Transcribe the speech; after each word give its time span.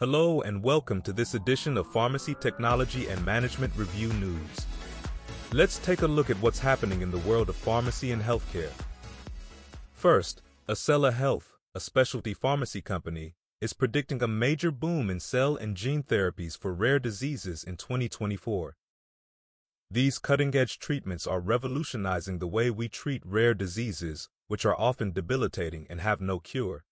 Hello 0.00 0.42
and 0.42 0.62
welcome 0.62 1.02
to 1.02 1.12
this 1.12 1.34
edition 1.34 1.76
of 1.76 1.90
Pharmacy 1.90 2.36
Technology 2.36 3.08
and 3.08 3.26
Management 3.26 3.72
Review 3.74 4.12
News. 4.12 4.66
Let's 5.52 5.80
take 5.80 6.02
a 6.02 6.06
look 6.06 6.30
at 6.30 6.40
what's 6.40 6.60
happening 6.60 7.02
in 7.02 7.10
the 7.10 7.18
world 7.18 7.48
of 7.48 7.56
pharmacy 7.56 8.12
and 8.12 8.22
healthcare. 8.22 8.70
First, 9.90 10.40
AscellaHealth, 10.68 11.46
a 11.74 11.80
specialty 11.80 12.32
pharmacy 12.32 12.80
company, 12.80 13.34
is 13.60 13.72
predicting 13.72 14.22
a 14.22 14.28
major 14.28 14.70
boom 14.70 15.10
in 15.10 15.18
cell 15.18 15.56
and 15.56 15.76
gene 15.76 16.04
therapies 16.04 16.56
for 16.56 16.72
rare 16.72 17.00
diseases 17.00 17.64
in 17.64 17.76
2024. 17.76 18.76
These 19.90 20.20
cutting-edge 20.20 20.78
treatments 20.78 21.26
are 21.26 21.40
revolutionizing 21.40 22.38
the 22.38 22.46
way 22.46 22.70
we 22.70 22.88
treat 22.88 23.26
rare 23.26 23.52
diseases, 23.52 24.28
which 24.46 24.64
are 24.64 24.78
often 24.78 25.10
debilitating 25.10 25.88
and 25.90 26.00
have 26.00 26.20
no 26.20 26.38
cure. 26.38 26.84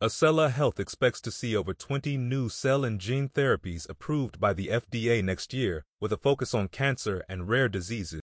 AscellaHealth 0.00 0.78
expects 0.78 1.20
to 1.20 1.32
see 1.32 1.56
over 1.56 1.74
20 1.74 2.16
new 2.16 2.48
cell 2.48 2.84
and 2.84 3.00
gene 3.00 3.28
therapies 3.30 3.88
approved 3.90 4.38
by 4.38 4.52
the 4.52 4.68
FDA 4.68 5.24
next 5.24 5.52
year, 5.52 5.86
with 6.00 6.12
a 6.12 6.16
focus 6.16 6.54
on 6.54 6.68
cancer 6.68 7.24
and 7.28 7.48
rare 7.48 7.68
diseases. 7.68 8.20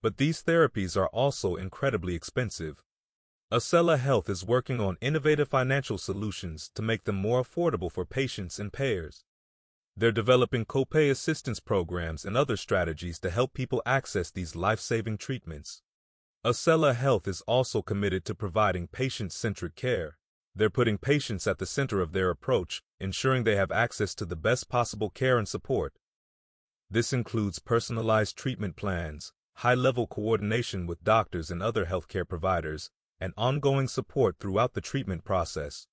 But 0.00 0.18
these 0.18 0.44
therapies 0.44 0.96
are 0.96 1.08
also 1.08 1.56
incredibly 1.56 2.14
expensive. 2.14 2.84
AscellaHealth 3.52 4.28
is 4.28 4.46
working 4.46 4.78
on 4.78 4.98
innovative 5.00 5.48
financial 5.48 5.98
solutions 5.98 6.70
to 6.76 6.82
make 6.82 7.02
them 7.02 7.16
more 7.16 7.42
affordable 7.42 7.90
for 7.90 8.04
patients 8.04 8.60
and 8.60 8.72
payers. 8.72 9.24
They're 9.96 10.12
developing 10.12 10.64
copay 10.64 11.10
assistance 11.10 11.58
programs 11.58 12.24
and 12.24 12.36
other 12.36 12.56
strategies 12.56 13.18
to 13.18 13.30
help 13.30 13.52
people 13.52 13.82
access 13.84 14.30
these 14.30 14.54
life-saving 14.54 15.18
treatments. 15.18 15.82
AscellaHealth 16.44 17.26
is 17.26 17.40
also 17.48 17.82
committed 17.82 18.24
to 18.26 18.34
providing 18.36 18.86
patient-centric 18.86 19.74
care. 19.74 20.18
They're 20.58 20.70
putting 20.70 20.96
patients 20.96 21.46
at 21.46 21.58
the 21.58 21.66
center 21.66 22.00
of 22.00 22.12
their 22.12 22.30
approach, 22.30 22.82
ensuring 22.98 23.44
they 23.44 23.56
have 23.56 23.70
access 23.70 24.14
to 24.14 24.24
the 24.24 24.36
best 24.36 24.70
possible 24.70 25.10
care 25.10 25.36
and 25.36 25.46
support. 25.46 25.92
This 26.90 27.12
includes 27.12 27.58
personalized 27.58 28.38
treatment 28.38 28.74
plans, 28.74 29.34
high-level 29.56 30.06
coordination 30.06 30.86
with 30.86 31.04
doctors 31.04 31.50
and 31.50 31.62
other 31.62 31.84
healthcare 31.84 32.26
providers, 32.26 32.90
and 33.20 33.34
ongoing 33.36 33.86
support 33.86 34.36
throughout 34.40 34.72
the 34.72 34.80
treatment 34.80 35.24
process. 35.24 35.88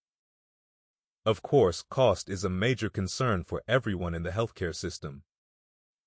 Of 1.26 1.42
course, 1.42 1.84
cost 1.90 2.30
is 2.30 2.46
a 2.46 2.50
major 2.50 2.90
concern 2.90 3.44
for 3.44 3.64
everyone 3.68 4.16
in 4.16 4.24
the 4.24 4.32
healthcare 4.32 4.74
system. 4.74 5.24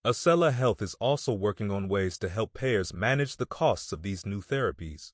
AscellaHealth 0.02 0.80
is 0.80 0.94
also 0.94 1.34
working 1.34 1.70
on 1.70 1.88
ways 1.88 2.16
to 2.18 2.30
help 2.30 2.54
payers 2.54 2.94
manage 2.94 3.36
the 3.36 3.44
costs 3.44 3.92
of 3.92 4.00
these 4.00 4.24
new 4.24 4.40
therapies. 4.40 5.12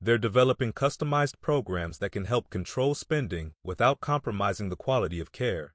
They're 0.00 0.18
developing 0.18 0.72
customized 0.72 1.40
programs 1.40 1.98
that 1.98 2.12
can 2.12 2.26
help 2.26 2.50
control 2.50 2.94
spending 2.94 3.54
without 3.64 4.00
compromising 4.00 4.68
the 4.68 4.76
quality 4.76 5.18
of 5.18 5.32
care. 5.32 5.74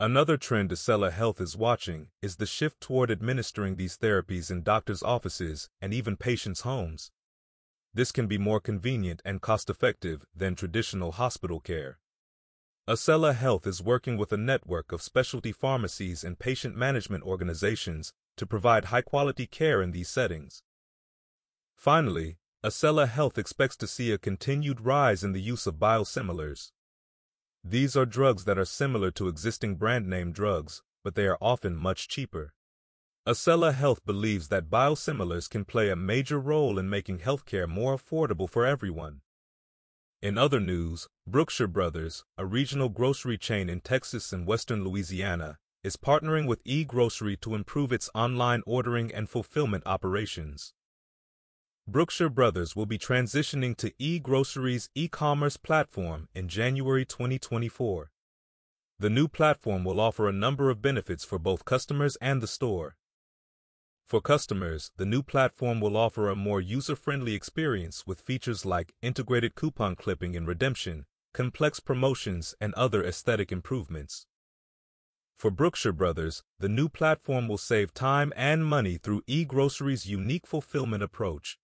Another 0.00 0.36
trend 0.36 0.70
AscellaHealth 0.70 1.40
is 1.40 1.56
watching 1.56 2.08
is 2.22 2.36
the 2.36 2.46
shift 2.46 2.80
toward 2.80 3.10
administering 3.10 3.76
these 3.76 3.98
therapies 3.98 4.50
in 4.50 4.62
doctors' 4.62 5.02
offices 5.02 5.68
and 5.80 5.92
even 5.92 6.16
patients' 6.16 6.62
homes. 6.62 7.10
This 7.94 8.10
can 8.10 8.26
be 8.26 8.38
more 8.38 8.58
convenient 8.58 9.20
and 9.24 9.42
cost-effective 9.42 10.24
than 10.34 10.54
traditional 10.54 11.12
hospital 11.12 11.60
care. 11.60 11.98
AscellaHealth 12.88 13.66
is 13.66 13.82
working 13.82 14.16
with 14.16 14.32
a 14.32 14.36
network 14.36 14.90
of 14.90 15.02
specialty 15.02 15.52
pharmacies 15.52 16.24
and 16.24 16.38
patient 16.38 16.74
management 16.74 17.22
organizations 17.22 18.12
to 18.38 18.46
provide 18.46 18.86
high-quality 18.86 19.46
care 19.46 19.82
in 19.82 19.92
these 19.92 20.08
settings. 20.08 20.62
Finally, 21.76 22.38
AscellaHealth 22.64 23.38
expects 23.38 23.76
to 23.78 23.88
see 23.88 24.12
a 24.12 24.18
continued 24.18 24.82
rise 24.82 25.24
in 25.24 25.32
the 25.32 25.40
use 25.40 25.66
of 25.66 25.80
biosimilars. 25.80 26.70
These 27.64 27.96
are 27.96 28.06
drugs 28.06 28.44
that 28.44 28.56
are 28.56 28.64
similar 28.64 29.10
to 29.12 29.26
existing 29.26 29.74
brand 29.74 30.06
name 30.06 30.30
drugs, 30.30 30.80
but 31.02 31.16
they 31.16 31.26
are 31.26 31.38
often 31.40 31.74
much 31.74 32.06
cheaper. 32.06 32.54
AscellaHealth 33.26 34.04
believes 34.06 34.46
that 34.46 34.70
biosimilars 34.70 35.50
can 35.50 35.64
play 35.64 35.90
a 35.90 35.96
major 35.96 36.38
role 36.38 36.78
in 36.78 36.88
making 36.88 37.18
healthcare 37.18 37.66
more 37.66 37.96
affordable 37.96 38.48
for 38.48 38.64
everyone. 38.64 39.22
In 40.20 40.38
other 40.38 40.60
news, 40.60 41.08
Brookshire 41.26 41.66
Brothers, 41.66 42.22
a 42.38 42.46
regional 42.46 42.90
grocery 42.90 43.38
chain 43.38 43.68
in 43.68 43.80
Texas 43.80 44.32
and 44.32 44.46
western 44.46 44.84
Louisiana, 44.84 45.58
is 45.82 45.96
partnering 45.96 46.46
with 46.46 46.62
eGrowcery 46.62 47.40
to 47.40 47.56
improve 47.56 47.90
its 47.90 48.08
online 48.14 48.62
ordering 48.66 49.12
and 49.12 49.28
fulfillment 49.28 49.82
operations. 49.84 50.74
Brookshire 51.88 52.30
Brothers 52.30 52.76
will 52.76 52.86
be 52.86 52.96
transitioning 52.96 53.76
to 53.78 53.90
eGrowcery's 54.00 54.88
e-commerce 54.94 55.56
platform 55.56 56.28
in 56.32 56.46
January 56.46 57.04
2024. 57.04 58.12
The 59.00 59.10
new 59.10 59.26
platform 59.26 59.82
will 59.82 59.98
offer 59.98 60.28
a 60.28 60.32
number 60.32 60.70
of 60.70 60.80
benefits 60.80 61.24
for 61.24 61.40
both 61.40 61.64
customers 61.64 62.16
and 62.20 62.40
the 62.40 62.46
store. 62.46 62.94
For 64.06 64.20
customers, 64.20 64.92
the 64.96 65.04
new 65.04 65.24
platform 65.24 65.80
will 65.80 65.96
offer 65.96 66.28
a 66.28 66.36
more 66.36 66.60
user-friendly 66.60 67.34
experience 67.34 68.06
with 68.06 68.20
features 68.20 68.64
like 68.64 68.94
integrated 69.02 69.56
coupon 69.56 69.96
clipping 69.96 70.36
and 70.36 70.46
redemption, 70.46 71.04
complex 71.34 71.80
promotions, 71.80 72.54
and 72.60 72.72
other 72.74 73.02
aesthetic 73.02 73.50
improvements. 73.50 74.26
For 75.36 75.50
Brookshire 75.50 75.92
Brothers, 75.92 76.44
the 76.60 76.68
new 76.68 76.88
platform 76.88 77.48
will 77.48 77.58
save 77.58 77.92
time 77.92 78.32
and 78.36 78.64
money 78.64 78.98
through 78.98 79.22
eGrowcery's 79.22 80.06
unique 80.06 80.46
fulfillment 80.46 81.02
approach. 81.02 81.58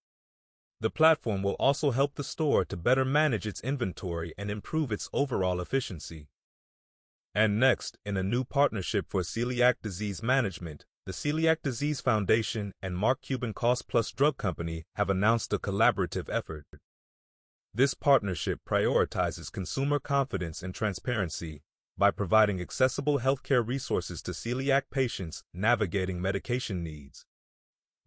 The 0.80 0.90
platform 0.90 1.42
will 1.42 1.56
also 1.58 1.90
help 1.90 2.14
the 2.14 2.22
store 2.24 2.64
to 2.64 2.76
better 2.76 3.04
manage 3.04 3.46
its 3.46 3.60
inventory 3.62 4.32
and 4.38 4.50
improve 4.50 4.92
its 4.92 5.10
overall 5.12 5.60
efficiency. 5.60 6.28
And 7.34 7.58
next, 7.58 7.98
in 8.06 8.16
a 8.16 8.22
new 8.22 8.44
partnership 8.44 9.06
for 9.08 9.22
celiac 9.22 9.74
disease 9.82 10.22
management, 10.22 10.84
the 11.04 11.12
Celiac 11.12 11.62
Disease 11.62 12.02
Foundation 12.02 12.72
and 12.82 12.94
Mark 12.94 13.22
Cuban 13.22 13.54
Cost 13.54 13.88
Plus 13.88 14.12
Drug 14.12 14.36
Company 14.36 14.84
have 14.96 15.08
announced 15.08 15.52
a 15.54 15.58
collaborative 15.58 16.28
effort. 16.28 16.66
This 17.72 17.94
partnership 17.94 18.60
prioritizes 18.68 19.50
consumer 19.50 19.98
confidence 19.98 20.62
and 20.62 20.74
transparency 20.74 21.62
by 21.96 22.10
providing 22.10 22.60
accessible 22.60 23.20
healthcare 23.20 23.66
resources 23.66 24.20
to 24.22 24.32
celiac 24.32 24.82
patients 24.90 25.42
navigating 25.54 26.20
medication 26.20 26.82
needs. 26.84 27.24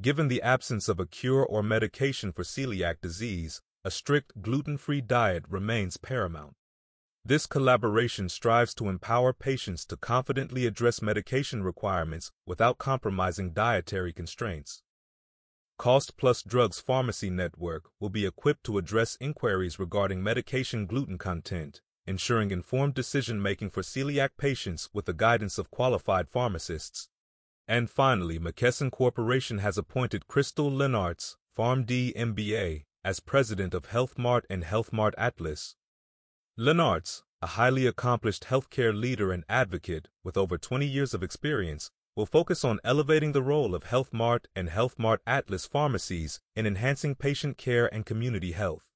Given 0.01 0.29
the 0.29 0.41
absence 0.41 0.89
of 0.89 1.00
a 1.00 1.06
cure 1.06 1.45
or 1.45 1.62
medication 1.62 2.31
for 2.31 2.41
celiac 2.41 3.01
disease, 3.01 3.62
a 3.85 3.91
strict 3.91 4.41
gluten-free 4.41 5.01
diet 5.01 5.45
remains 5.47 5.97
paramount. 5.97 6.56
This 7.23 7.45
collaboration 7.45 8.28
strives 8.28 8.73
to 8.75 8.89
empower 8.89 9.31
patients 9.31 9.85
to 9.85 9.97
confidently 9.97 10.66
address 10.66 11.03
medication 11.03 11.62
requirements 11.62 12.31
without 12.47 12.79
compromising 12.79 13.51
dietary 13.51 14.12
constraints. 14.12 14.81
Cost 15.78 16.18
Plus 16.18 16.41
Drugs 16.41 16.79
Pharmacy 16.79 17.29
Network 17.29 17.83
will 18.00 18.09
be 18.09 18.25
equipped 18.25 18.63
to 18.63 18.79
address 18.79 19.19
inquiries 19.22 19.78
regarding 19.78 20.23
medication 20.23 20.88
gluten 20.88 21.19
content, 21.19 21.81
ensuring 22.07 22.50
informed 22.50 22.95
decision-making 22.95 23.69
for 23.69 23.83
celiac 23.83 24.29
patients 24.39 24.89
with 24.94 25.06
the 25.06 25.13
guidance 25.13 25.59
of 25.59 25.69
qualified 25.69 26.28
pharmacists. 26.28 27.07
And 27.67 27.89
finally, 27.89 28.39
McKesson 28.39 28.91
Corporation 28.91 29.59
has 29.59 29.77
appointed 29.77 30.27
Crystal 30.27 30.69
Lennartz, 30.69 31.35
PharmD 31.57 32.16
MBA, 32.16 32.83
as 33.03 33.19
president 33.19 33.73
of 33.73 33.89
HealthMart 33.89 34.44
and 34.49 34.63
HealthMart 34.63 35.13
Atlas. 35.17 35.75
Lennartz, 36.59 37.23
a 37.41 37.47
highly 37.47 37.88
accomplished 37.88 38.45
healthcare 38.45 38.97
leader 38.97 39.31
and 39.31 39.44
advocate 39.50 40.07
with 40.23 40.38
over 40.38 40.57
20 40.57 40.85
years 40.85 41.13
of 41.13 41.23
experience, 41.23 41.91
will 42.16 42.25
focus 42.25 42.63
on 42.66 42.79
elevating 42.83 43.31
the 43.31 43.41
role 43.41 43.73
of 43.73 43.85
HealthMart 43.85 44.45
and 44.55 44.69
HealthMart 44.69 45.19
Atlas 45.25 45.66
pharmacies 45.66 46.39
in 46.55 46.66
enhancing 46.67 47.16
patient 47.16 47.57
care 47.57 47.91
and 47.94 48.05
community 48.05 48.51
health. 48.51 48.91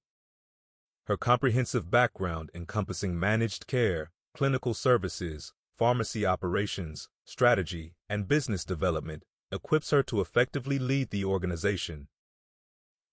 Her 1.07 1.17
comprehensive 1.17 1.89
background 1.89 2.49
encompassing 2.53 3.17
managed 3.17 3.67
care, 3.67 4.11
clinical 4.35 4.73
services, 4.73 5.53
pharmacy 5.77 6.25
operations, 6.25 7.09
strategy, 7.25 7.95
and 8.07 8.27
business 8.27 8.63
development 8.63 9.23
equips 9.51 9.91
her 9.91 10.03
to 10.03 10.21
effectively 10.21 10.79
lead 10.79 11.09
the 11.09 11.25
organization. 11.25 12.07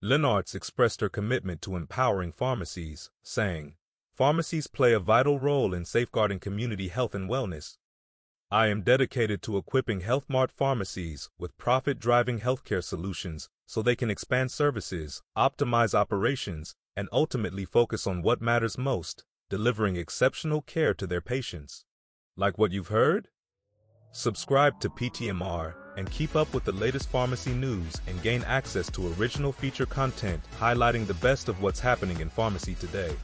Lennartz 0.03 0.55
expressed 0.55 1.00
her 1.00 1.09
commitment 1.09 1.62
to 1.62 1.76
empowering 1.76 2.32
pharmacies, 2.32 3.11
saying, 3.23 3.75
Pharmacies 4.12 4.67
play 4.67 4.93
a 4.93 5.00
vital 5.00 5.38
role 5.38 5.73
in 5.73 5.85
safeguarding 5.85 6.38
community 6.38 6.88
health 6.88 7.14
and 7.14 7.31
wellness. 7.31 7.79
I 8.50 8.67
am 8.67 8.82
dedicated 8.82 9.41
to 9.43 9.56
equipping 9.56 10.03
HealthMart 10.03 10.50
pharmacies 10.50 11.31
with 11.38 11.56
profit-driving 11.56 12.41
healthcare 12.41 12.85
solutions 12.85 13.49
so 13.67 13.81
they 13.81 13.97
can 13.97 14.11
expand 14.11 14.50
services, 14.50 15.23
optimize 15.35 15.94
operations, 15.94 16.75
and 16.94 17.08
ultimately 17.11 17.65
focus 17.65 18.06
on 18.06 18.20
what 18.20 18.43
matters 18.43 18.76
most, 18.76 19.25
delivering 19.49 19.97
exceptional 19.97 20.61
care 20.61 20.93
to 20.93 21.06
their 21.06 21.23
patients. 21.23 21.87
Like 22.37 22.58
what 22.58 22.73
you've 22.73 22.88
heard? 22.88 23.29
Subscribe 24.14 24.79
to 24.81 24.91
PTMR 24.91 25.73
and 25.97 26.11
keep 26.11 26.37
up 26.37 26.53
with 26.53 26.64
the 26.64 26.73
latest 26.73 27.09
pharmacy 27.09 27.55
news 27.55 27.99
and 28.06 28.20
gain 28.23 28.44
access 28.44 28.91
to 28.91 29.14
original 29.14 29.53
feature 29.53 29.87
content 29.87 30.43
highlighting 30.61 31.06
the 31.06 31.14
best 31.14 31.49
of 31.49 31.62
what's 31.62 31.81
happening 31.81 32.20
in 32.20 32.29
pharmacy 32.29 32.75
today. 32.75 33.17